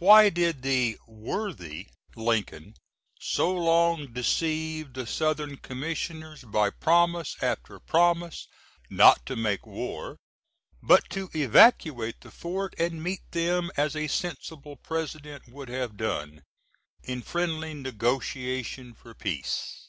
[0.00, 2.74] Why did the worthy(?) Lincoln
[3.18, 8.48] so long deceive the South^rn Commissioners by promise after promise
[8.90, 10.18] not to make war,
[10.82, 15.16] but to evacuate the fort, & meet them, as a sensible Pres.
[15.48, 16.42] would have done,
[17.02, 19.86] in friendly negotiation for peace?